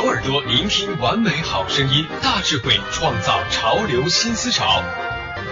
[0.00, 4.80] 小耳朵聆听完美好声音，大智慧创造潮流新思潮。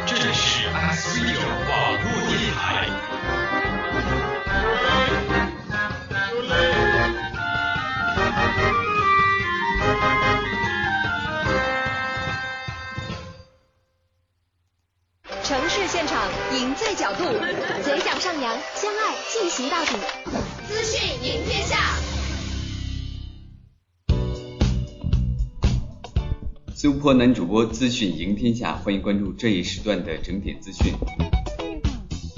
[0.06, 0.60] 这里是
[0.94, 2.86] C 九网络电台。
[15.42, 16.16] 城市现场，
[16.52, 17.24] 赢在角度，
[17.82, 20.35] 嘴角上扬，相爱进行到底。
[26.86, 30.92] 优婆男主播资讯赢天下，欢迎关注这一时段的整点资讯。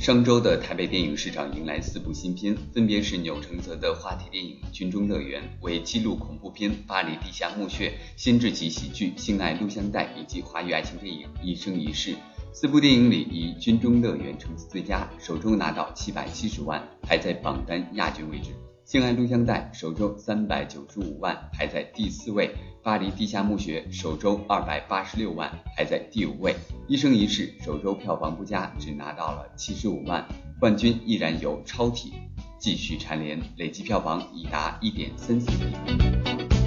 [0.00, 12.12] 上周的台北电影市场迎来四部新片，分别是钮承泽的话题电影《军中乐园》、为纪录恐怖片《巴黎地下墓穴》、新智级喜剧《性爱录像带》以及华语爱情电影《一生一世》。
[12.54, 18.48] 四部电影里，以《军中乐园》成绩最佳，首周拿到七百七十万，排在榜单亚军位置。
[18.88, 22.46] 性爱录像带首周三百九十五万，排在第四位；
[22.82, 26.54] 巴黎地下墓穴首周二百八十六万，排在第五位。
[26.88, 30.26] 一生一世首周票房不佳，只拿到了七十五万，
[30.58, 32.14] 冠军依然由超体
[32.58, 36.57] 继续蝉联，累计票房已达一点三四亿。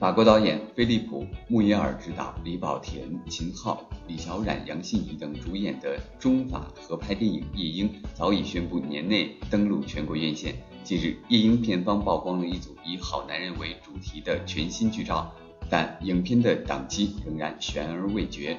[0.00, 10.54] 法国导演菲利普·穆耶尔执导，李宝田、秦昊、李小冉、杨信仪等主演的中法合拍电影《夜莺》早已宣布年内登陆全国院线。
[10.84, 15.34] 近日，《夜莺》片方曝光了一组以“好男人”为主题的全新剧照，
[15.68, 18.56] 但影片的档期仍然悬而未决。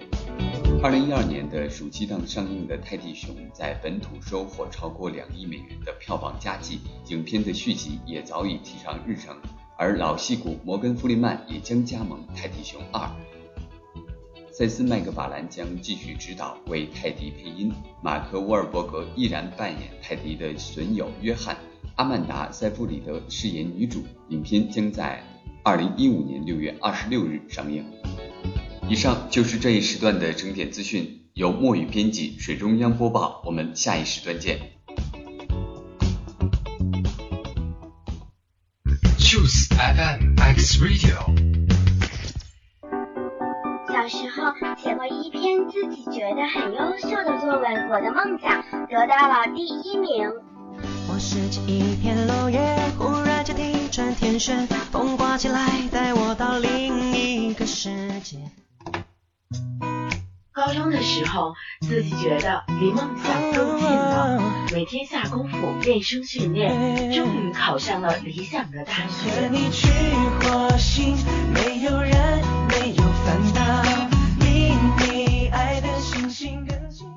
[0.84, 9.34] 二零一二年的暑期档上映的《泰迪熊》在本土收获超过两亿美元的票房佳绩，影片的续集也早已提上日程。
[9.80, 13.00] 而老戏骨摩根·弗里曼也将加盟《泰迪熊二》，
[14.52, 17.72] 塞斯·麦克法兰将继续指导为泰迪配音，
[18.04, 21.56] 马克·沃尔伯格依然扮演泰迪的损友约翰，
[21.96, 24.04] 阿曼达·塞弗里德饰演女主。
[24.28, 25.24] 影片将在
[25.64, 27.86] 二零一五年六月二十六日上映。
[28.90, 34.79] 以上就是这一时段的整点资讯，由墨雨编辑水中央播报，我们下一时段见。
[40.82, 41.18] Radio
[43.90, 50.28] 小时候写过一篇自己觉得很优秀的作文《我的梦想》，得到了第一名。
[51.10, 57.90] 我拾起一片落叶，忽然间地转天旋，风刮起来，带我到另一个世
[58.22, 58.38] 界。
[60.66, 64.42] 高中的时候，自己觉得离梦想更近了，
[64.74, 69.30] 每天下功夫练声训练，终于考上了理想的大学。
[69.40, 69.88] 和你去
[70.42, 71.16] 火星，
[71.54, 72.12] 没有人，
[72.72, 73.84] 没有烦恼，
[74.42, 77.08] 离你爱的星星更近。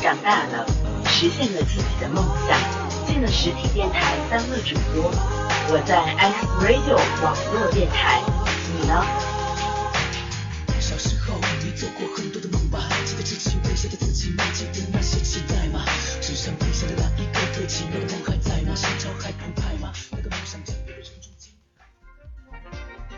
[0.00, 0.64] 长大了，
[1.08, 2.56] 实现了自己的梦想，
[3.04, 8.20] 进了实体电台当了主播，我在 X Radio 网络电台，
[8.80, 9.25] 你呢？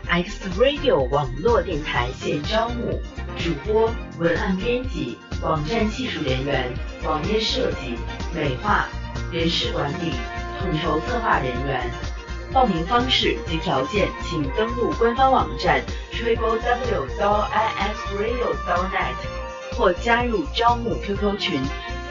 [0.09, 2.91] X Radio 网络电台现招募
[3.37, 6.73] 主播、文案编辑、网站技术人员、
[7.05, 7.95] 网页设计、
[8.35, 8.85] 美化、
[9.31, 10.11] 人事管理、
[10.59, 12.18] 统筹策划人员。
[12.53, 21.59] 报名方式及条件，请登录官方网站 triple w dot x radio dot net 或加入招募 QQ 群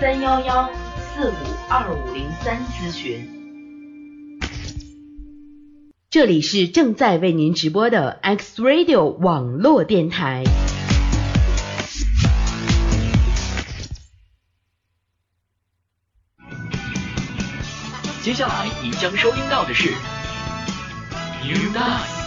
[0.01, 1.35] 三幺幺四五
[1.69, 3.29] 二五零三咨询。
[6.09, 10.43] 这里是正在为您直播的 X Radio 网络电台。
[18.23, 20.18] 接下来您将收听到的是。
[21.49, 22.18] Unite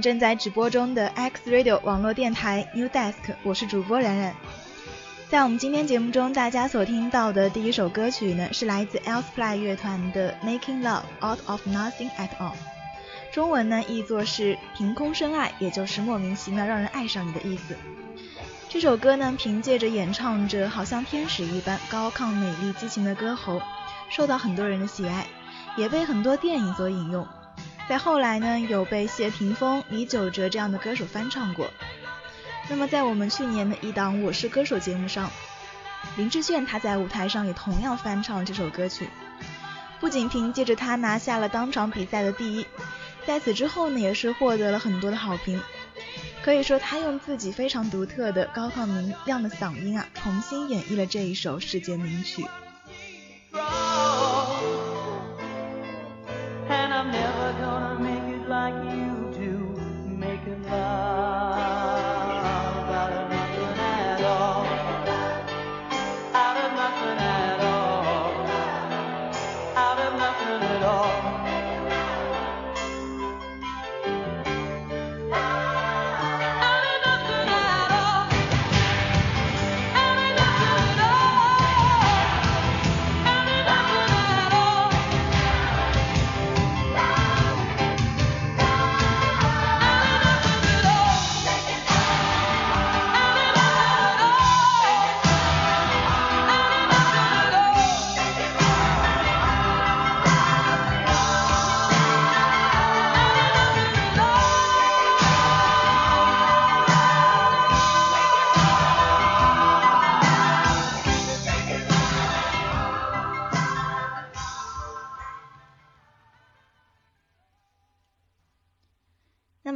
[0.00, 4.34] 正在直播中的 X Radio 网络电台 New Desk，我是主播冉冉。
[5.28, 12.54] 在我们今天节目中，大家所听到的第一首歌曲呢，是来自 Elsplay 乐团的 Making Love Out of Nothing at All，
[13.32, 17.74] 中文呢译作是“凭空深爱”，也就是莫名其妙让人爱上你的意思。
[18.68, 23.60] 这首歌呢，凭借着演唱者好像天使一般高亢、美丽、激情的歌喉，
[24.10, 25.26] 受到很多人的喜爱，
[25.76, 27.26] 也被很多电影所引用。
[27.88, 31.70] 在后来呢，有被谢霆锋、李玖哲这样的歌手翻唱过。
[32.68, 35.30] 那么，在我们去年的一档《我是歌手》节目上，
[36.16, 39.08] 林志炫他在舞台上也同样翻唱这首歌曲，
[40.00, 42.66] 不仅凭借着他拿下了当场比赛的第一，
[43.24, 45.60] 在此之后呢，也是获得了很多的好评。
[46.42, 52.44] 可以说，他用自己非常独特的高亢明亮的嗓音啊，重新演绎了这一首世界名曲。
[57.12, 57.95] never gonna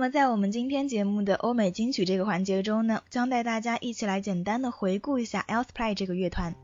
[0.00, 6.54] 那么在我们今天节目的欧美金曲这个环节中呢，将带大家一起来简单的回顾一下 Elsplay 这个乐团。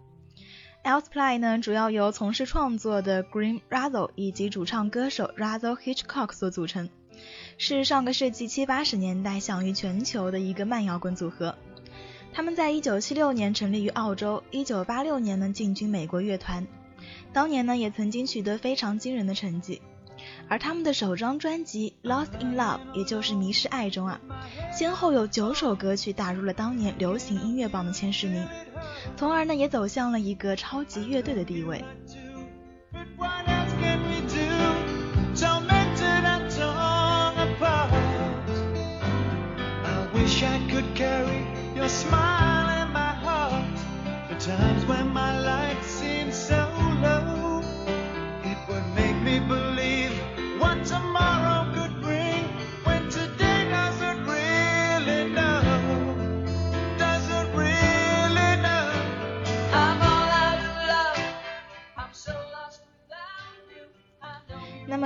[0.82, 6.88] Elsplay 呢主要由从事创作的 g r e e n Razzle 以及主唱歌手 Razzle Hitchcock 所组成，
[7.58, 11.54] 是上个世纪七八十年代享誉全球的一个慢摇滚组合。
[12.32, 16.66] 他们在1976年成立于澳洲，1986年呢进军美国乐团，
[17.34, 19.82] 当年呢也曾经取得非常惊人的成绩。
[20.48, 24.20] 而他们的首张专辑《Lost in Love》，也就是《迷失爱》中啊，
[24.72, 28.46] 先后有九首歌曲打入了当年流行音乐榜的前十名，
[29.16, 31.82] 从而呢也走向了一个超级乐队的地位。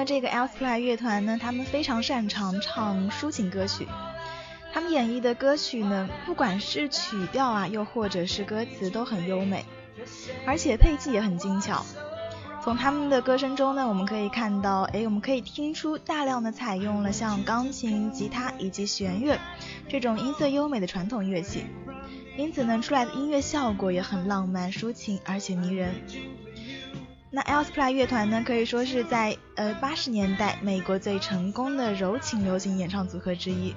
[0.04, 3.86] 这个 Elsplay 乐团呢，他们非常擅长唱抒情歌曲。
[4.72, 9.64] 他们演绎的歌曲呢，不管是曲调啊，又或者是歌词，都很优美，
[10.46, 11.84] 而且配器也很精巧。
[12.62, 19.38] 从他们的歌声中呢，我们可以看到，哎，我们可以听出大量的采用了像钢琴、吉他以及弦乐
[19.88, 21.64] 这种音色优美的传统乐器，
[22.36, 25.92] 因此呢，出来的音乐效果也很浪漫、抒情，而且迷人。
[27.32, 33.72] 那 Elsplay 乐团呢，可以说是在呃八十年代美国最成功的柔情流行演唱组合之一。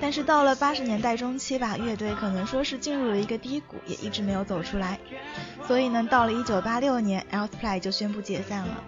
[0.00, 4.98] 但是到了八十年代中期吧，乐队可能说是进入了一个低谷，也一直没有走出来。
[5.68, 8.82] 所以呢，到了一九八六年，Elsplay 就宣布解散了。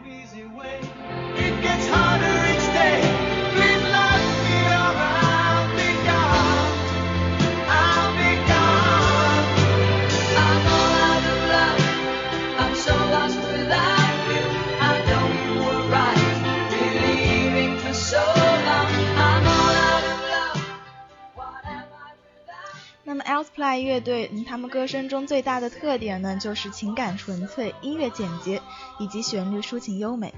[23.12, 28.62] 那么，Elsplay 乐队他们歌声中最大的特点呢，就是情感纯粹、音乐简洁
[29.00, 30.33] 以及旋律抒情优美。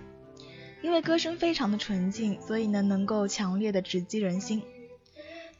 [0.80, 4.62] 因为歌声非常的纯净，所以呢，能够强烈的直击人心。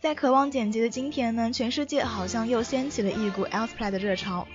[0.00, 4.48] 在渴望简洁的今天呢，全世界好像又掀起了一股 Elsplay 的热潮。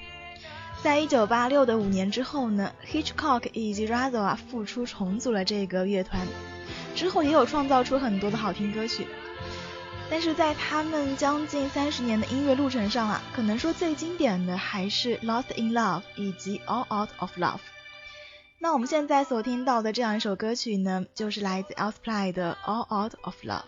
[0.82, 6.26] 在1986的五年之后呢，Hitchcock 以及 r z t h 啊复出重组了这个乐团，
[6.96, 9.06] 之后也有创造出很多的好听歌曲。
[10.10, 17.56] 但是在他们将近三十年的音乐路程上啊，可能说最经典的还是《Lost in Love》以及《All Out of Love》。
[18.60, 23.64] 那我们现在所听到的这样一首歌曲呢，就是来自 Outplay 的《All Out of Love》。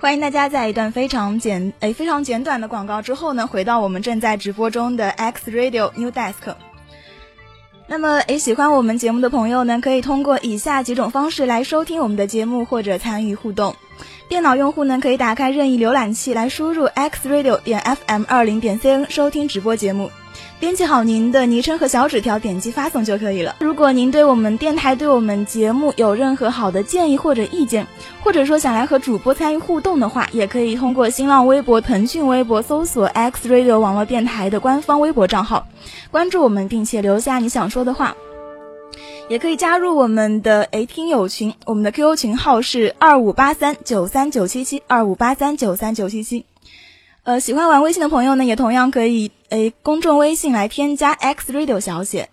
[0.00, 6.54] 欢迎大家在一段非常简诶非常简短的广告之后呢，回到我们正在直播中的 X Radio New Desk。
[7.86, 13.76] 那么，诶喜欢我们节目的朋友呢，可以通过以下几种方式来收听我们的节目或者参与互动。
[14.30, 20.10] 电脑用户呢，可以打开任意浏览器来输入 xradio 点 fm 二零点 cn 收听直播节目。
[20.58, 23.56] 编辑好您的昵称和小纸条，点击发送就可以了。
[23.60, 27.86] 如果您对我们电台、对我们节目有任何好的建议或者意见，
[28.22, 35.66] 或者说想来和主播参与互动的话，也可以通过新浪微博、腾讯微博搜索 X Radio 网络电台的官方微博账号，
[36.10, 38.14] 关注我们，并且留下你想说的话。
[39.30, 46.44] 也可以加入我们的 A 听友群，我们的 QQ 群号是二五八三九三九七七二五八三九三九七七。
[47.22, 52.30] 呃，喜欢玩微信的朋友呢，也同样可以诶，公众微信来添加 X Radio 小写。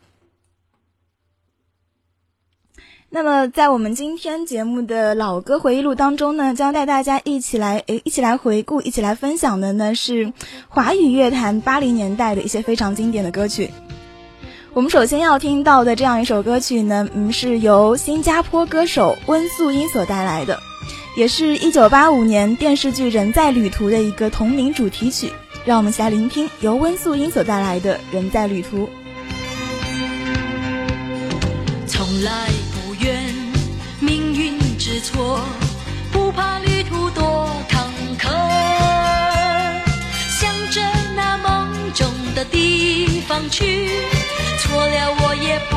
[3.09, 10.31] 那么，在我们今天节目的老歌回忆录当中呢，将带大家一起来诶，一起来回顾，一起来分享的呢是
[10.69, 13.71] 华语乐坛八零年代的一些非常经典的歌曲。
[14.73, 20.66] 我们首先要听到的这样一首歌曲呢，嗯，是由新加坡歌手温素英所带来的。
[21.17, 25.33] 也是1985年电视剧《人在旅途》的一个同名主题曲，
[25.65, 28.87] 让我们一来聆听由温素英所带来的人在旅途。
[31.87, 32.45] 从来
[32.85, 33.15] 不愿
[33.99, 35.39] 命运之错，
[36.13, 37.83] 不怕旅途多坎
[38.19, 38.27] 坷，
[40.39, 40.79] 向着
[41.15, 43.65] 那梦中的地方去，
[44.59, 45.57] 错了我也。
[45.71, 45.76] 不。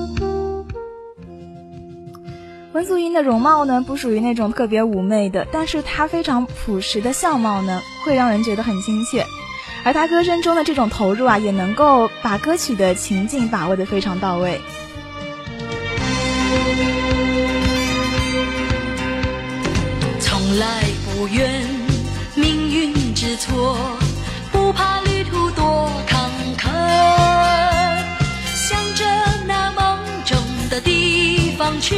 [0.09, 0.17] 我。
[2.73, 9.23] 温素英的容貌呢，不属于那种特别妩媚的，但是她非常朴实的相貌呢，会让人觉得很亲切。
[9.85, 14.59] 而她歌声中的这种投入啊，也能够把歌曲的情境把握的非常到位。
[20.52, 20.82] 从来
[21.16, 21.64] 不怨
[22.35, 23.75] 命运之错，
[24.52, 26.68] 不怕旅途多坎坷，
[28.54, 29.02] 向着
[29.49, 30.37] 那梦中
[30.68, 31.94] 的地方去，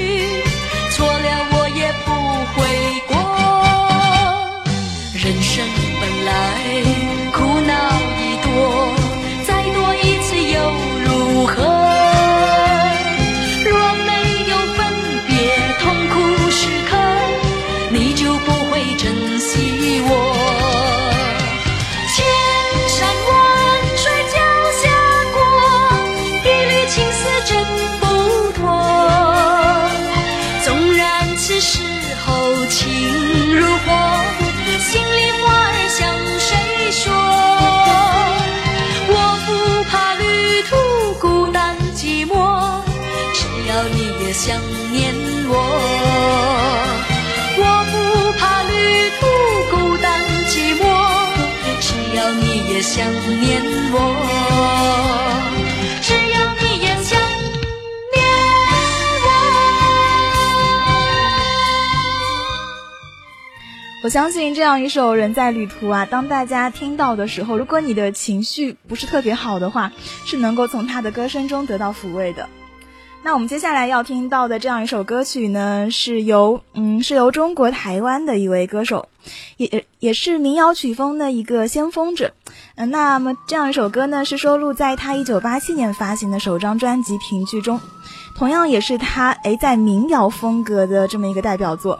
[0.93, 2.71] 错了我也不悔
[3.09, 4.69] 过。
[5.15, 5.67] 人生
[6.01, 6.81] 本来
[7.33, 8.97] 苦恼已多，
[9.49, 10.73] 再多一次又
[11.05, 12.04] 如何？
[64.05, 69.93] 我相信这样一首《人在旅途》啊，当大家听到的时候，如果你的情绪不是特别好的话，
[70.27, 72.47] 是能够从他的歌声中得到抚慰的。
[73.23, 79.09] 那我们接下来要听到的这样一首歌曲呢，是由嗯，是由中国台湾的一位歌手，
[79.57, 82.35] 也也是民谣曲风的一个先锋者。
[82.75, 87.81] 嗯，那么这样一首歌呢，是收录在他一九八七年发行的首张专辑《评剧》中，
[88.37, 91.99] 同样也是他哎在民谣风格的这么一个代表作。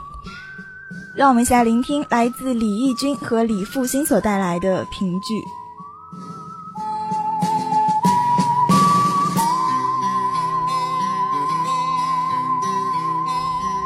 [1.17, 5.45] 让我们一起来聆听来自李翊君和李复兴所带来的评剧。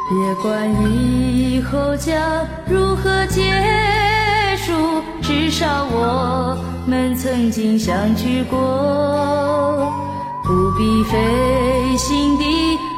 [0.09, 2.19] 别管以后将
[2.67, 3.41] 如何结
[4.57, 4.73] 束，
[5.21, 9.93] 至少我们曾经相聚过，
[10.43, 11.15] 不必费
[11.95, 12.43] 心地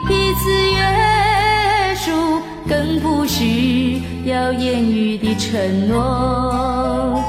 [0.08, 1.21] 彼此约。
[2.68, 7.24] 更不需要言语的承诺，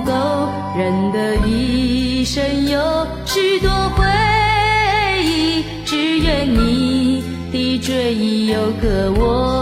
[0.06, 0.48] 够。
[0.76, 4.04] 人的一生有许多回
[5.22, 7.22] 忆，只愿你
[7.52, 9.61] 的追忆有个我。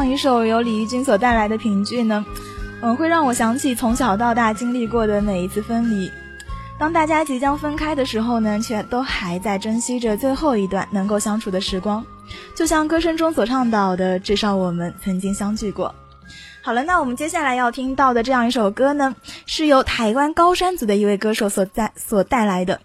[0.00, 2.24] 唱一首由李翊君所带来的评剧呢，
[2.80, 6.10] 嗯，会让我想起从小到大经历过的每一次分离。
[6.78, 12.02] 当大家即将分开的时候呢，却都还在珍惜着最后一段能够相处的时光。
[12.56, 15.94] 就像歌声中所唱到的，至少我们曾经相聚过。
[16.62, 22.80] 好了，那我们接下来要听到的这样一首歌呢，是由台湾高山族的一位歌手所在所带来的。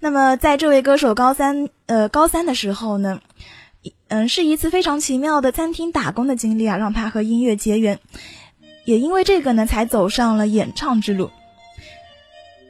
[0.00, 3.20] 那么，在这位歌手高三呃高三的时候呢？
[4.08, 7.98] 嗯，是一次非常奇妙的餐厅打工的经历啊，让他和音乐结缘，
[8.84, 11.30] 也因为这个呢，才走上了演唱之路。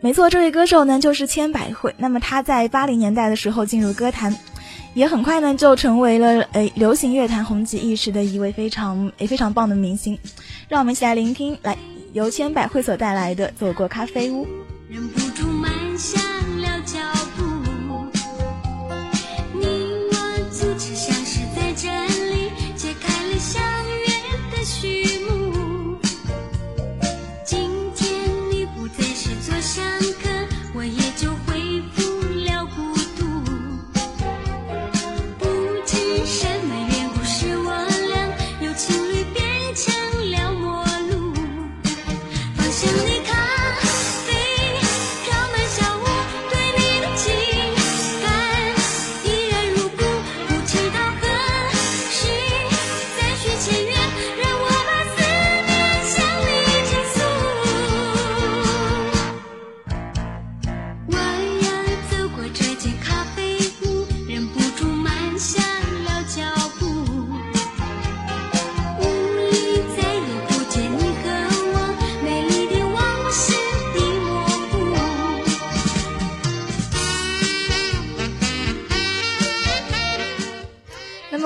[0.01, 1.95] 没错，这位歌手呢就是千百惠。
[1.99, 4.37] 那么他在八零年代的时候进入歌坛，
[4.95, 10.17] 也很快呢就成为了诶流行乐坛红极一时的一位非常诶非常棒的明星。
[10.69, 11.77] 让我们一起来聆听，来
[12.13, 14.45] 由千百惠所带来的《走过咖啡屋》。
[14.89, 15.69] 忍不住慢
[15.99, 16.34] 下。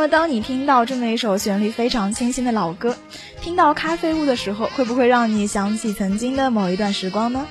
[0.08, 2.96] 当你听到这么一首旋律非常清新的老歌，
[3.42, 7.46] 听到《咖啡屋》的时候，会不会让你想起曾经的某一段时光呢？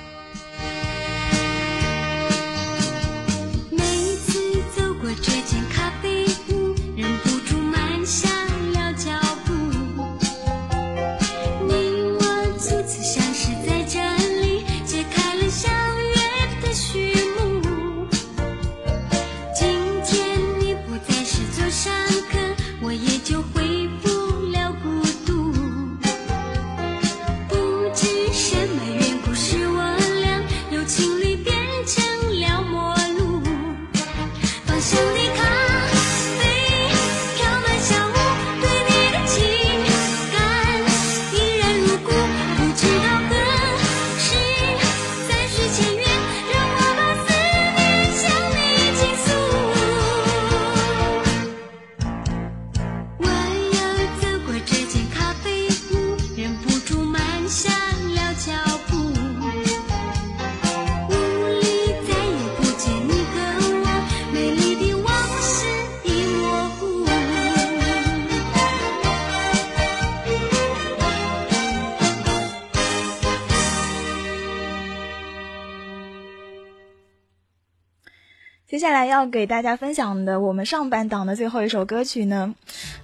[79.18, 82.54] 要给大家分享的我们上半档的最后一首歌曲呢，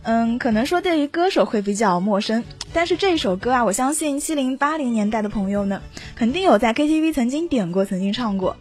[0.03, 5.83] 嗯，可能说对于歌手会比较陌生，但是这首歌啊，我相信七零八零年代的朋友呢，
[6.15, 8.57] 肯定有在 KTV 曾经点过、曾经唱过。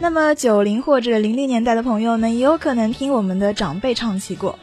[0.00, 4.58] 那么九零或者零零年代的朋友呢，也有可能听我们的长辈唱起过。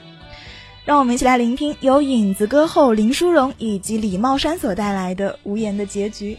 [0.83, 6.35] 让我们一起来聆听由影子歌后林淑荣以及李茂山所带来的《无言的结局》。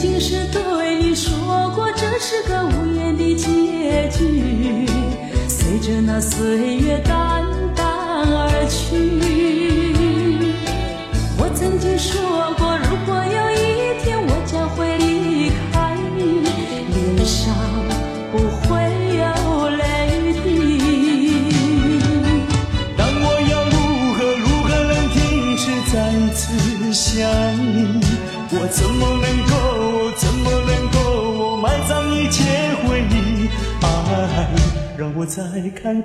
[0.00, 1.32] 曾经是对你说
[1.74, 4.86] 过，这是个无言的结局，
[5.48, 7.42] 随着那岁月淡
[7.74, 9.67] 淡而去。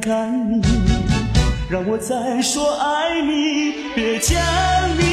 [0.03, 0.61] 看你，
[1.71, 4.37] 让我再说爱你，别将
[4.99, 5.12] 你。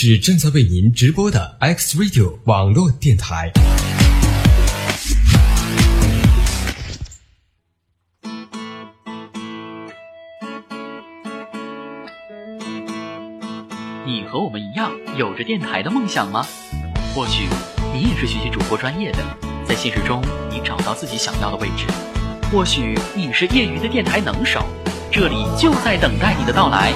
[0.00, 3.50] 是正在为您直播的 X Radio 网络电台。
[14.06, 16.46] 你和我们一样有着电台的梦想吗？
[17.12, 17.48] 或许
[17.92, 19.18] 你也是学习主播专业的，
[19.66, 21.82] 在现实中你找到自己想要的位置；
[22.52, 24.64] 或许你是业余的电台能手，
[25.10, 26.92] 这里就在等待你的到来，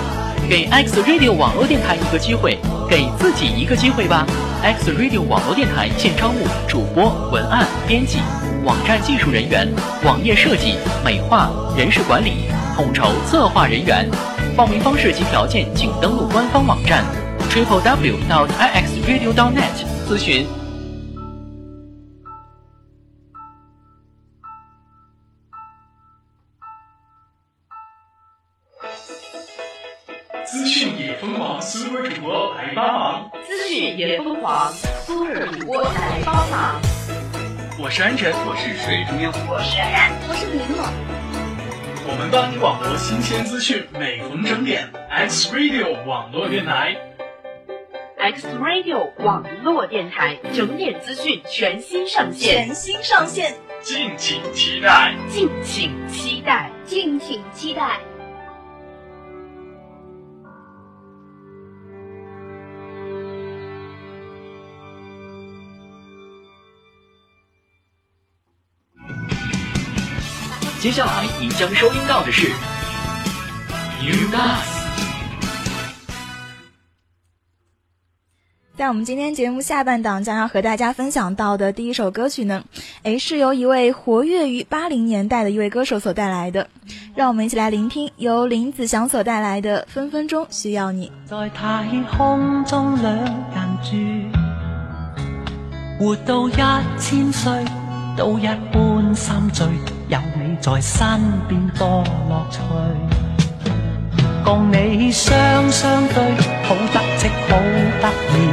[0.49, 2.61] 给 X Radio 网络电台一个机会。
[2.93, 4.27] 给自己一个机会吧
[4.63, 8.19] ！X Radio 网络电台现招募主播、文案编辑、
[8.67, 9.67] 网站技术人员、
[10.05, 14.07] 网页设计美化、人事管理、统筹策划人员。
[14.55, 17.03] 报名方式及条件，请登录官方网站
[17.51, 20.62] triple w dot x radio dot net 咨询。
[38.25, 42.09] 我是水中央，我是冉，我是李诺。
[42.09, 46.97] 我们帮你网播新鲜资讯，每逢整点，X Radio 网络电台
[48.19, 57.99] ，X Radio 网络电台整点资讯全新上线，全新上线，敬请期待，敬请期待，敬请期待。
[70.83, 72.49] 接下来您将收听到的是
[74.03, 74.35] 《You Guys》。
[78.77, 82.65] 在我们今天节目下半档将要和大家分享到的第一首歌曲呢，
[83.05, 86.67] 诶，是由一位活跃于八零年代的一位歌手所带来的。
[87.15, 91.13] 让我们一起来聆听由林子祥所带来的《分分钟需要你》。
[91.31, 93.25] 在太空中两
[93.81, 93.97] 岁，
[99.15, 99.67] 心醉，
[100.09, 101.07] 有你在身
[101.49, 102.61] 边多乐趣。
[104.45, 106.23] 共你双相对，
[106.65, 107.59] 好得戚好
[108.01, 108.49] 得意。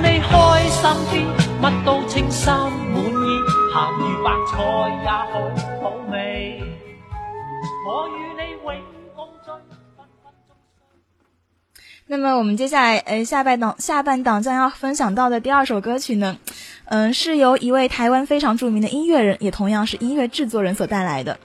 [12.07, 16.37] 那么我们接下来，诶，下半档下半档将要分享到的第二首歌曲呢，
[16.85, 21.39] 嗯，是由一位台湾非常著名的音乐人，也同样是音乐制作人所带来的。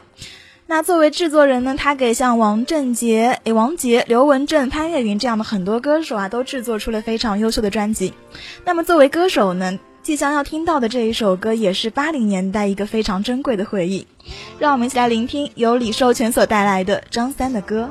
[0.66, 8.12] 那作为制作人呢，他给像王振杰、诶王杰、刘文正、潘越云这样的很多歌手啊，都制作出了非常优秀的专辑。
[8.66, 14.06] 那么作为歌手呢，即将要听到的这一首歌，也是八零年代一个非常珍贵的回忆。
[14.58, 17.90] 让我们一起来聆听由李寿全所带来的张三的歌。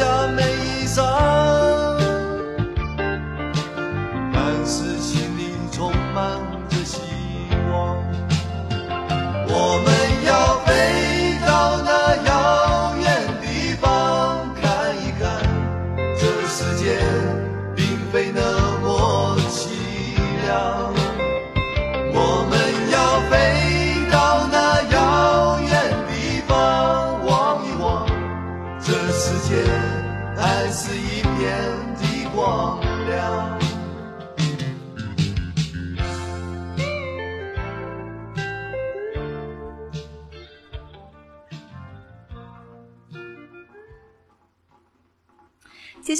[0.00, 0.42] 下每
[0.82, 1.39] 一站。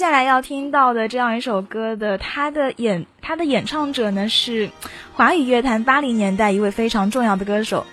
[0.01, 4.67] 接下来要听到的这样一首歌的，他的演他的演唱者呢是
[5.13, 7.85] 华语乐坛八零年代一位非常重要的歌手，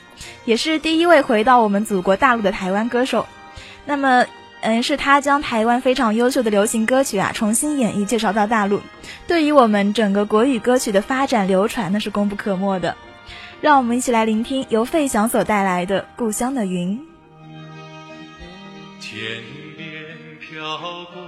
[0.46, 3.26] 也是第一位回到我们祖国大陆的台湾歌手。
[3.84, 4.24] 那么，
[4.62, 8.80] 嗯，是他将台湾非常优秀的流行歌曲啊重新演绎介绍到大陆，
[9.26, 12.96] 对于我们整个国语歌曲的发展流传那是功不可没的。
[13.60, 16.98] 让我们一起来聆听由费翔所带来的《故乡的云》。
[18.98, 19.42] 天
[19.76, 20.64] 边飘
[21.12, 21.27] 过。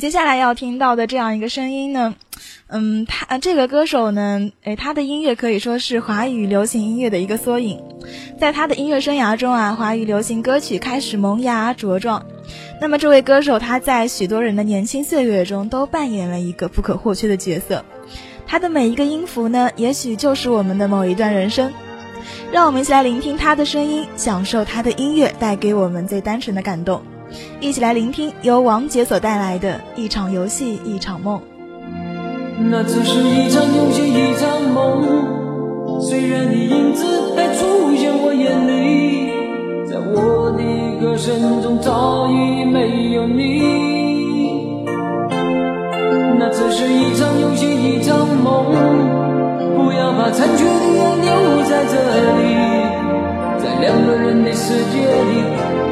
[0.00, 2.14] 接下来要听到的这样一个声音呢，
[2.68, 7.82] 嗯，他这个歌手呢，哎，他的音乐可以说是华语流行音乐的一个缩影。
[8.40, 12.24] 在他的音乐生涯中啊，华语流行歌曲开始萌芽茁壮。
[12.80, 17.84] 那么这位歌手他在许多人的年轻岁月中都扮演了一个不可或缺的角色。
[18.46, 21.70] 他的每一个音符呢，也许就是我们的某一段人生。
[22.50, 27.02] 让我们一起来聆听他的声音，享受他的音乐带给我们最单纯的感动。
[27.60, 31.40] 一起来聆听由王杰所带来的一场游戏，一场梦。
[32.70, 36.00] 那只是一场游戏，一场梦。
[36.00, 37.04] 虽然你影子
[37.36, 39.30] 还出现我眼里，
[39.88, 44.84] 在我的歌声中早已没有你。
[46.38, 48.64] 那只是一场游戏，一场梦。
[49.76, 51.96] 不要把残缺的爱留在这
[52.40, 52.54] 里，
[53.62, 55.42] 在两个人的世界里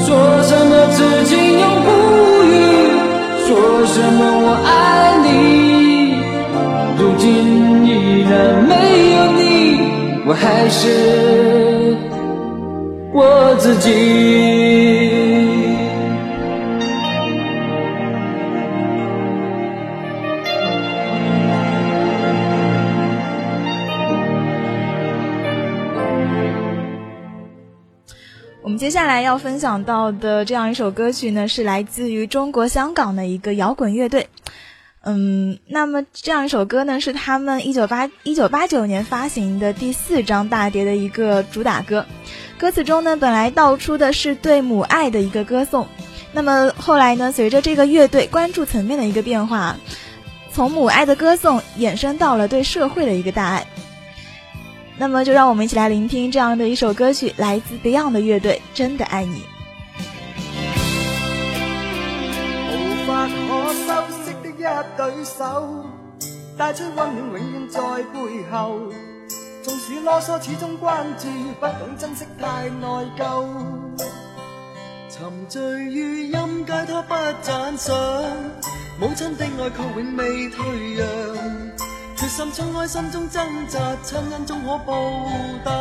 [0.06, 2.62] 说什么痴情永不渝，
[3.39, 6.16] 说什么我爱你？
[7.00, 9.80] 如今依然没有你，
[10.28, 11.98] 我还是
[13.12, 14.62] 我自己。
[29.14, 34.28] 来要分享到的这样一首歌曲呢，是来自于中国香港的一个摇滚乐队。
[35.03, 42.03] 嗯，那么这样一首歌呢，是他们一九八一九八九年发行的第四张大碟的一个主打歌。
[42.57, 45.88] 歌词中呢，本来道出的是对母爱的一个歌颂。
[46.32, 49.76] 那么后来呢，随着这个乐队关注层面的一个变化，
[50.51, 53.64] 从母爱的歌颂衍生到了对社会的一个大爱。
[54.96, 59.38] 那么，就让我们一起来聆听这样的一首歌曲，来自 Beyond 的乐队《真的爱你》。
[62.70, 64.64] 无法可修饰的一
[64.96, 65.86] 对手，
[66.56, 68.80] 带出温暖，永远在背后。
[69.64, 71.28] 纵使啰嗦，始终关注，
[71.60, 72.88] 不懂珍惜，太内
[73.18, 73.48] 疚。
[75.10, 77.96] 沉醉于音阶，他不赞赏，
[79.00, 80.66] 母亲的爱却永未退
[80.96, 81.72] 让。
[82.24, 84.95] 决心冲开心中挣扎，亲恩终可报
[85.65, 85.71] 答。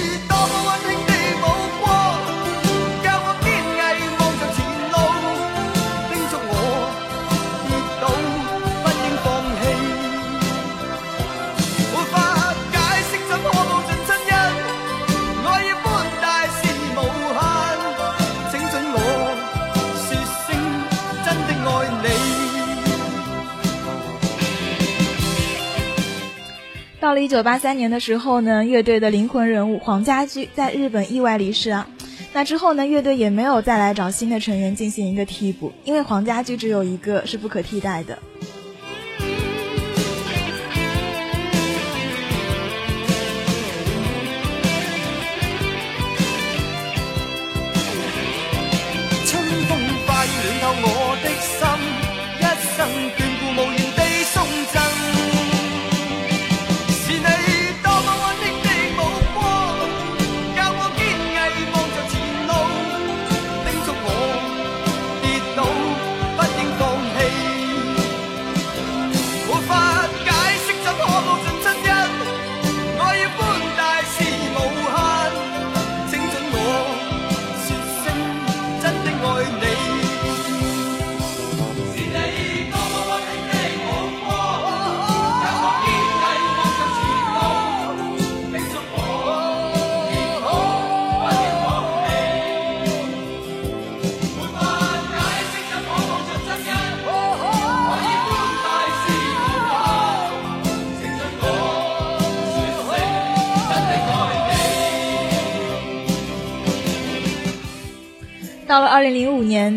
[27.01, 31.89] 到了一九八三年的时候呢，乐队的灵魂人物黄家驹在日本意外离世啊。
[32.35, 38.17] 那之后呢，乐队也没有再来找新的成员进行一个替补，因为黄家驹只有一个是不可替代的。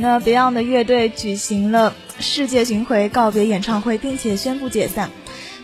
[0.04, 5.10] 那 Beyond 的乐队举行了世界巡回告别演唱会，并且宣布解散。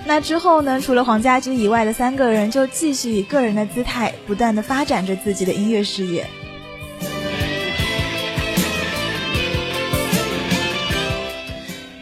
[0.06, 6.26] 那之后呢，除了黄家驹以外的三个人就继续以个人的姿态不断的发展着自己的音乐事业。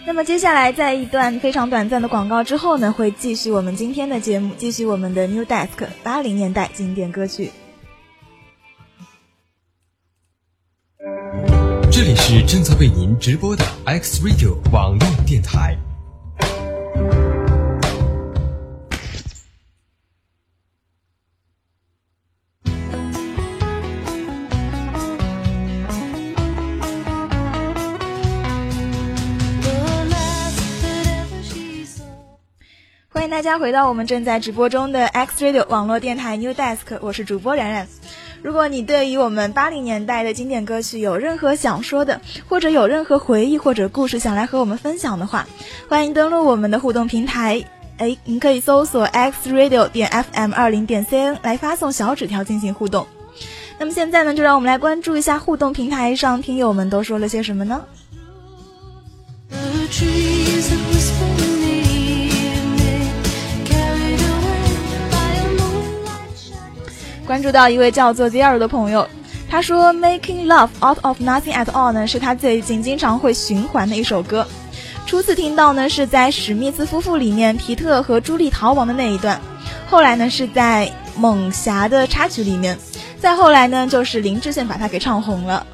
[0.06, 7.50] 那么接下来，在一段非常短暂的广告之后呢，会继续我们今天的节目，继续我们的 New Desk 八零年代经典歌曲。
[11.98, 15.76] 这里是正在为您直播的 X Radio 网络电台。
[33.10, 37.88] 欢迎大家回到我们正在直播中的 X Radio 网络电台 New Desk，我是主播冉冉。
[38.48, 45.46] 如果你对于我们八零年代的经典歌曲有任何想说的，或者有任何回忆或者故事想来和我们分享的话，
[45.90, 47.62] 欢迎登录我们的互动平台。
[47.98, 53.06] 哎，您可以搜索 X Radio 点 FM 二零点 CN 来发送小纸条进行互动。
[53.80, 57.82] 那么现在呢，就让我们来关注一下互动平台上听友们都说了些什么呢？
[67.28, 69.06] 关注到一位叫做 Zer o 的朋友，
[69.50, 74.48] 他说 “Making Love Out of Nothing at All” 呢是他最近经常会循环的一首歌。
[75.06, 79.40] 初次听到呢是在史密斯夫妇里面皮特和朱莉逃亡的那一段，
[79.90, 82.78] 后来呢是在《猛侠》的插曲里面，
[83.20, 85.68] 再后来呢就是林志炫把他给唱红了。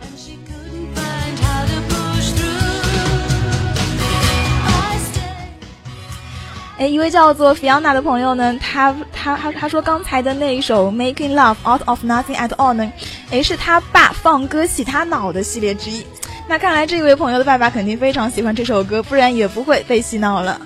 [6.80, 12.91] 哎，一位叫做 Fiona 的朋友呢，他他他他说刚才的那一首 Making Love Out of Nothing at All 呢，
[13.32, 16.03] 哎是他爸放歌洗他脑的系列之一。
[16.47, 20.59] 那看来这位朋友的爸爸肯定非常喜欢这首歌，不然也不会被洗脑了。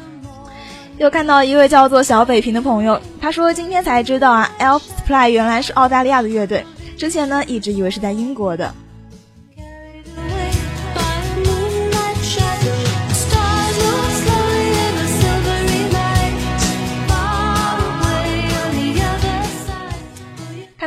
[0.98, 6.66] 又看到一位叫做小北平的朋友，他说今天才知道啊，Elfplay 原来是澳大利亚的乐队，
[6.98, 8.74] 之前呢一直以为是在英国的。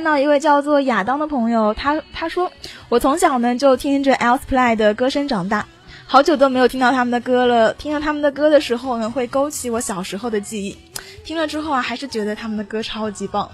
[0.03, 2.51] 看到一位叫做亚当的朋友，他他说
[2.89, 5.67] 我从小呢就听着 Elsplay 的歌声长大，
[6.07, 7.75] 好久都没有听到他们的歌了。
[7.75, 10.75] 听到他们的歌的时候呢，会勾起我小时候的记忆。
[11.23, 13.47] 听了之后啊，还是觉得他们的歌超级棒。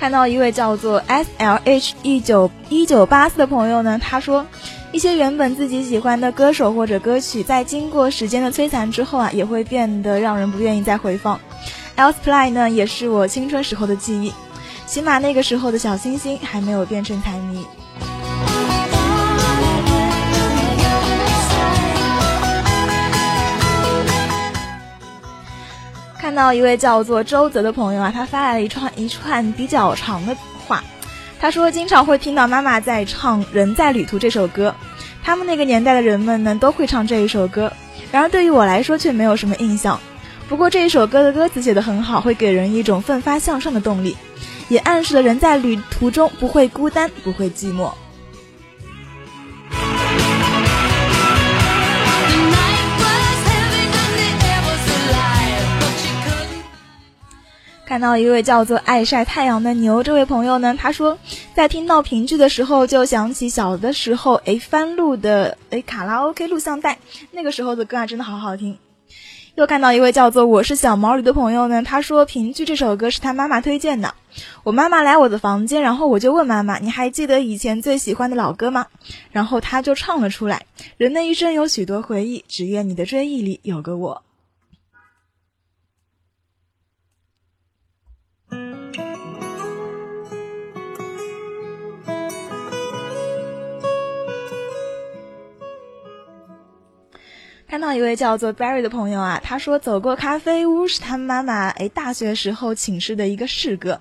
[0.00, 4.44] 看到一位叫做 SLH 一九一九八四的朋友呢，他说。
[4.92, 11.40] 一些原本自己喜欢的歌手或者歌曲，在经过时间的摧残之后啊，也会变得让人不愿意再回放。
[12.24, 14.32] 《Elseplay》呢，也是我青春时候的记忆，
[14.86, 17.66] 起码那个时候的小星星还没有变成财迷。
[26.18, 30.36] 看到一位叫做周泽的朋友啊，他发来了一串一串比较长的。
[31.42, 34.72] 他说，经常会听到妈妈在唱《人在旅途》这首歌，
[35.24, 37.68] 他们那个年代的人们呢，都会唱这一首歌。
[38.12, 39.98] 然而，对于我来说，却没有什么印象。
[40.48, 44.16] 不过，这一首歌的歌词写得很好，会给人一种奋发向上的动力，
[44.68, 47.90] 也暗示了人在旅途中不会孤单，不会寂寞。
[57.92, 61.18] 看到一位叫做爱晒太阳的牛，这位朋友呢，他说，
[61.54, 66.96] 在听到评剧的时候就想起小的时候，诶，翻录的诶卡拉 OK 录像带，
[67.32, 68.78] 那个时候的歌啊真的好好听。
[69.56, 74.14] 又看到一位叫做我是小毛驴的朋友呢，他说评剧这首歌是他妈妈推荐的。
[74.64, 78.86] 我妈妈来我的房间，然后我就问妈妈，你还记得以前最喜欢的老歌吗？
[79.32, 80.62] 然后他就唱了出来。
[80.96, 84.22] 人的一生有许多回忆，只愿你的追忆里有个我。
[97.72, 103.98] 看到一位叫做 Barry 的朋友啊，他说走过咖啡屋是他妈妈哎大学时候寝室的一个室歌。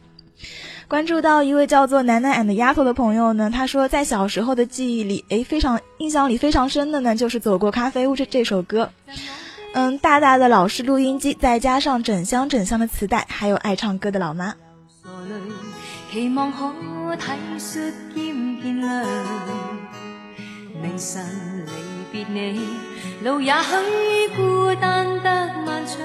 [0.90, 8.90] 关注到一位叫做楠楠 and 丫头的朋友呢，他说在小时候的记忆里哎非常印象里非常深的呢就是走过咖啡屋这这首歌。
[9.74, 14.54] 嗯，大大的老式录音机再加上整箱整箱的磁带，还有爱唱歌的老妈。
[23.24, 25.96] 路也许孤单得漫长。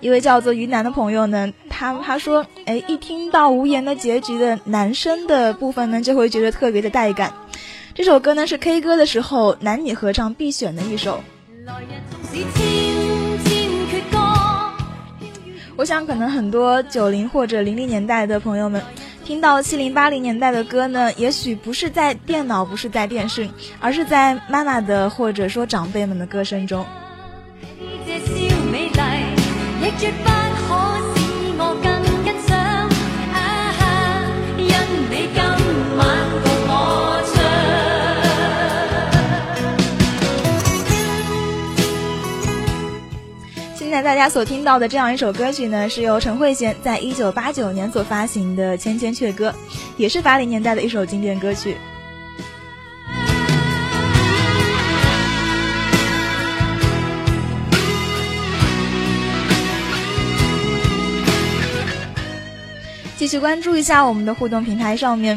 [0.00, 7.32] 一位叫做于南的朋友呢，他他说，哎，一听到《无言的结局》的男生的部分呢，就会觉得特别的带感。
[7.94, 11.22] 这首歌呢，是 K 歌的时候男女合唱必选的一首。
[15.76, 18.82] 我想，可能很多九零或者零零年代的朋友们。
[19.30, 26.84] 听到七零八零年代的歌呢，也许不是在电脑，不是在电视，而是在妈妈的，或者说长辈们的歌声中。
[43.90, 49.50] 现在大家所听到的这样一首歌曲呢，是由陈慧娴在一九八九年所发行的《千千阙歌》，
[49.96, 51.76] 也是八零年代的一首经典歌曲。
[63.16, 65.36] 继续关注一下我们的互动平台上面，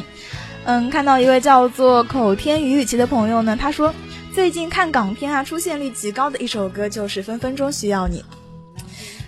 [0.65, 3.91] 嗯，看到一位叫做口天雨雨琪的朋友呢，他说
[4.31, 8.19] 最近看港片啊，出现率极高的一首歌就是《分分钟需要你》。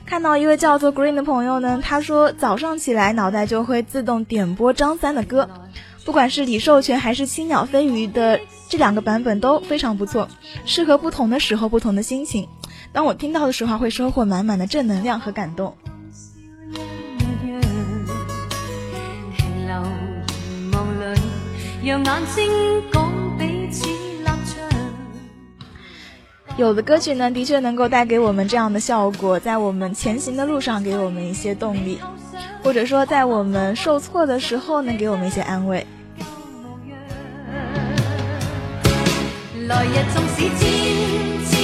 [0.05, 5.49] 看到一位叫做 Green 的朋友呢，他说早上起来脑袋就会自动点播张三的歌，
[6.05, 8.39] 不管是李授权还是青鸟飞鱼的
[8.69, 10.29] 这两个版本都非常不错，
[10.65, 12.47] 适合不同的时候不同的心情。
[12.93, 15.75] 当我听到的时候会收获满满的正能量和感动。
[26.57, 31.99] 有的歌曲呢，的确能够带给我们这样的效果，在我们前行的路上给我们一些动力，
[32.63, 35.85] 或者说在我们受挫的时候能给我们一些安慰。
[39.67, 40.23] 来日纵
[41.49, 41.54] 使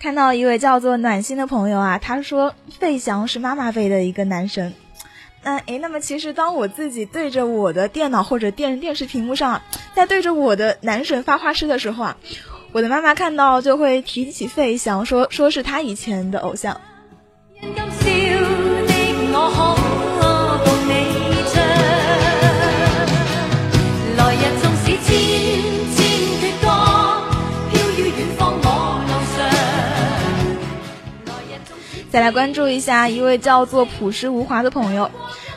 [0.00, 4.72] 看到一位叫做暖心的朋友啊，他说费翔是妈妈辈的一个男神。
[5.42, 9.60] 嗯，哎，那么其实当我自己对着我的电脑或者电电视屏幕上，
[9.94, 12.16] 在对着我的男神发花痴的时候啊，
[12.72, 16.80] 我的妈妈看到就会提起费翔，说说是他以前的偶像。
[32.10, 35.08] 再来关注一下一位叫做朴实无华的朋友，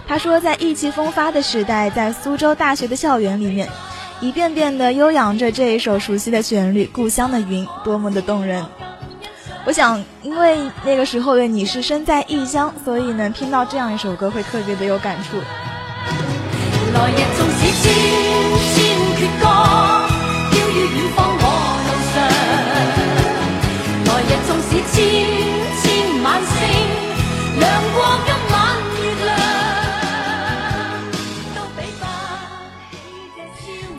[0.08, 3.68] 他说在意气风发的时代，在苏州大学的校园里面，
[4.22, 8.64] 一遍遍的悠扬着这一首熟悉的旋律《故乡的云》，多么的动人。
[9.66, 15.38] 我想，因为那个时候的你是身在异乡，所以能听到这样一首歌会特别的有感触。
[15.40, 17.92] 来日纵使千
[18.76, 19.48] 千阙歌，
[20.52, 21.32] 飘于远方我
[21.82, 21.90] 路
[24.06, 24.08] 上。
[24.08, 25.73] 来日纵使千。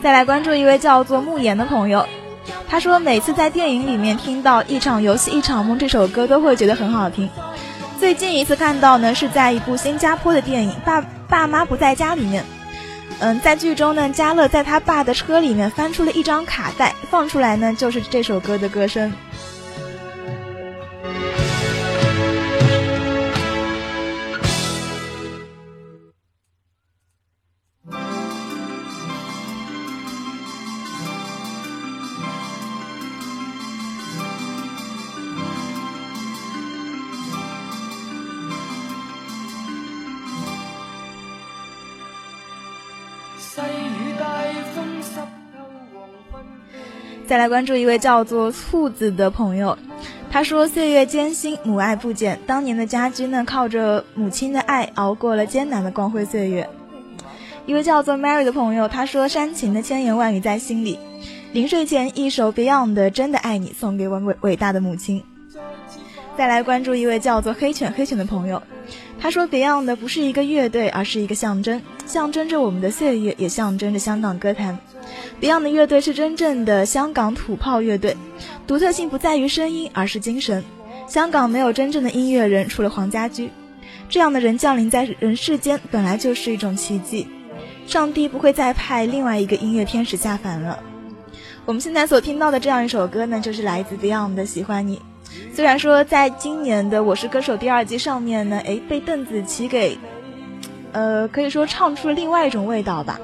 [0.01, 2.07] 再来关注一位叫做慕言的朋友，
[2.69, 7.27] 他说每次在电影里面听到《一场游戏一场梦》这首歌都会觉得很好听。
[7.99, 12.43] 最近一次看到呢，是在一部新加坡的电影《爸爸妈不在家》里面。
[13.19, 19.11] 嗯，在剧中呢，家乐在他爸的车里面翻出了一张卡带，放出来呢就是这首歌的歌声。
[47.35, 49.77] 再来关注一位叫做兔子的朋友，
[50.31, 52.39] 他说：“岁月艰辛，母爱不减。
[52.47, 56.69] 当年的家驹呢，靠着母亲的爱熬过了艰难的光辉岁月。”
[57.67, 60.97] 一位叫做 Mary 的朋友，他说：“煽情的千言万语在心里，
[61.51, 65.21] 临睡前一首 Beyond 的《真的爱你》送给我伟伟大的母亲。”
[66.37, 68.63] 再来关注一位叫做黑犬黑犬的朋友，
[69.19, 74.79] 他说：“Beyond 的不是一个乐队，而是一个象征，象征着我们的岁月，也象征着香港歌坛。”
[75.41, 78.15] Beyond 的乐队是真正的香港土炮乐队，
[78.65, 80.63] 独特性不在于声音，而是精神。
[81.07, 83.49] 香港没有真正的音乐人，除了黄家驹
[84.09, 87.27] 这样的人降临在人世间，本来就是一种奇迹。
[87.85, 90.79] 上帝不会再派另外一个音乐天使下凡了。
[91.65, 94.97] 我们现在所听到的这样一首歌呢，就是来自 Beyond 的《喜欢你》。
[95.53, 99.97] 虽然说在今年的《我是歌手》第二季上面呢，诶，被邓紫棋给，
[100.93, 103.19] 呃，可以说唱出了另外一种味道吧。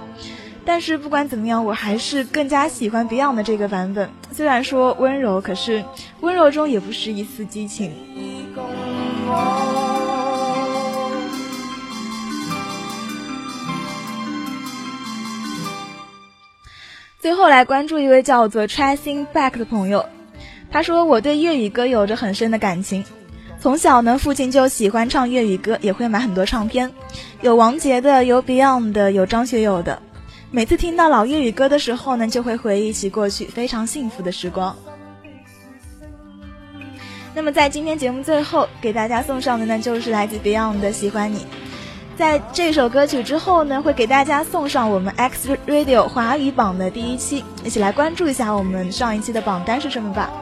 [0.65, 4.09] 但是不管怎么样，我还是更加喜欢 Beyond 的这个版本。
[4.31, 5.83] 虽然说温柔，可是
[6.21, 7.91] 温柔中也不失一丝激情。
[17.19, 20.05] 最后来关注一位叫做 Tracing Back 的朋友，
[20.71, 23.03] 他说：“我对粤语歌有着很深的感情。
[23.59, 26.91] 从小呢，父亲就喜欢唱粤语歌，也会买很多唱片，
[27.41, 29.99] 有王杰的，有 Beyond 的，有张学友的。”
[30.53, 34.75] 每次听到老粤语歌的时候呢，就会回忆起过去非常幸福的时光。
[37.33, 41.37] 那么在今天节目最后给大家送上的呢，就是来自 Beyond 的《喜欢你》。
[42.17, 50.40] 在这首歌曲之后呢，会给大家送上我们 X Radio 华语榜的第一期，一起来关注一下我们上一期的榜单是什么吧。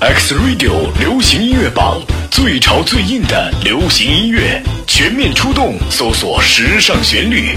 [0.00, 1.98] X Radio 流行音乐榜
[2.30, 7.56] 最潮最硬的流行音乐，全面出动，搜索时尚旋律。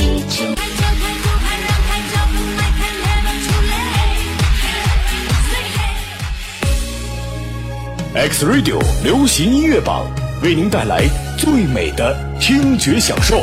[8.13, 10.03] X Radio 流行音乐榜
[10.43, 10.99] 为您带来
[11.37, 13.37] 最美的听觉享受。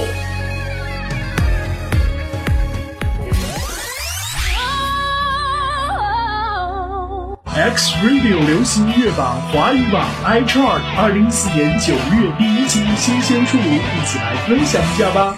[7.46, 15.34] X Radio 流行音乐榜华语榜 iChart 二零一四年九月第一期新鲜出炉，一起来分享一下吧。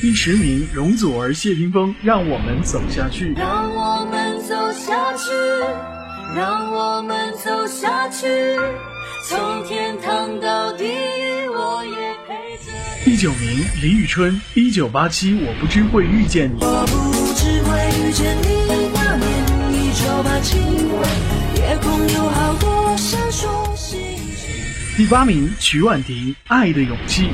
[0.00, 3.34] 第十名：容祖儿、谢霆锋，《让我们走下去》。
[3.36, 5.89] 让我们走下去。
[6.34, 8.26] 让我我们走下去，
[9.28, 12.16] 从天堂到地狱，也
[13.04, 16.58] 第九名，李宇春，一九八七，我不知会遇见你。
[24.96, 27.30] 第八名，曲婉婷，爱的勇气。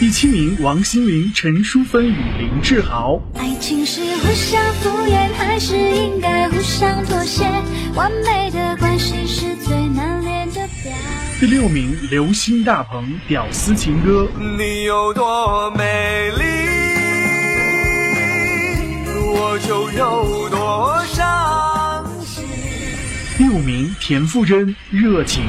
[0.00, 3.20] 第七名：王心凌、陈淑芬与林志豪。
[3.34, 7.42] 爱情是互相敷衍，还是应该互相妥协？
[7.96, 10.60] 完美的关系是最难练的。
[10.84, 10.92] 表。
[11.40, 14.22] 第六名：刘星、大鹏《屌丝情歌》。
[14.56, 15.82] 你有多美
[16.30, 16.44] 丽，
[19.32, 22.44] 我就有多伤心。
[23.36, 25.42] 第五名：田馥甄《热情》。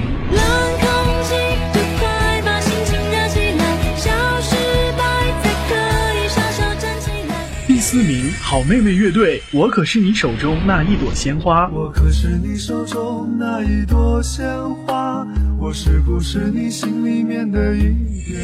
[7.91, 11.67] 四名好妹妹乐队，我可是你手中那一朵鲜花。
[11.69, 14.47] 我可是你手中那一朵鲜
[14.85, 15.25] 花，
[15.59, 17.79] 我是不是你心里面的一
[18.23, 18.39] 片？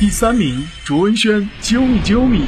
[0.00, 2.46] 第三名卓文萱，救你救你。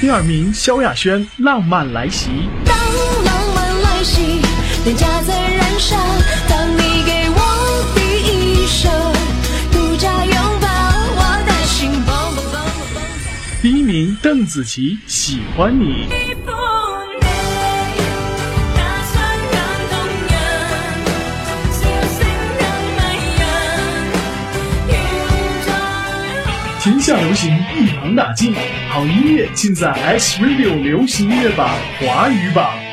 [0.00, 2.30] 第二名萧亚轩，浪漫来袭。
[2.66, 4.40] 当浪漫来袭，
[4.84, 5.96] 脸颊在燃烧。
[14.02, 16.06] 听邓紫棋《喜欢你》。
[26.82, 28.54] 天下流行一网打尽，
[28.88, 31.68] 好音乐尽在 X Radio 流行音乐榜
[32.00, 32.89] 华语榜。